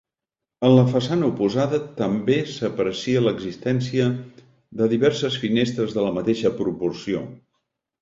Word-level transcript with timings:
En 0.69 0.71
la 0.77 0.85
façana 0.93 1.27
oposada 1.33 1.79
també 1.99 2.39
s'aprecia 2.55 3.23
l'existència 3.27 4.09
de 4.83 4.91
diverses 4.97 5.41
finestres 5.47 5.99
de 6.01 6.11
la 6.11 6.19
mateixa 6.21 6.57
proporció. 6.61 7.27